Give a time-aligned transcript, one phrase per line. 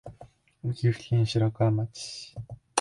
[0.63, 2.33] 岐阜県白川町